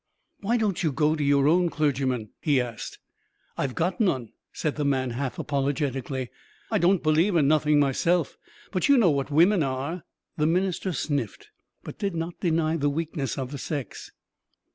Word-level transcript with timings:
"Why 0.39 0.57
don't 0.57 0.81
you 0.81 0.91
go 0.91 1.15
to 1.15 1.23
your 1.23 1.47
own 1.47 1.69
clergyman?" 1.69 2.31
he 2.41 2.59
asked. 2.59 2.97
"I've 3.55 3.75
got 3.75 4.01
none," 4.01 4.29
said 4.51 4.75
the 4.75 4.83
man 4.83 5.11
half 5.11 5.37
apologetically. 5.37 6.31
"I 6.71 6.79
don't 6.79 7.03
believe 7.03 7.35
in 7.35 7.47
nothing 7.47 7.79
myself. 7.79 8.35
But 8.71 8.89
you 8.89 8.97
know 8.97 9.11
what 9.11 9.29
women 9.29 9.61
are!" 9.61 10.01
The 10.37 10.47
minister 10.47 10.91
sniffed, 10.91 11.49
but 11.83 11.99
did 11.99 12.15
not 12.15 12.39
deny 12.39 12.77
the 12.77 12.89
weakness 12.89 13.37
of 13.37 13.51
the 13.51 13.59
sex. 13.59 14.09